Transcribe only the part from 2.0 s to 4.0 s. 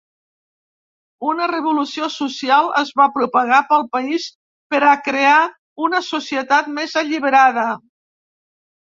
social es va propagar pel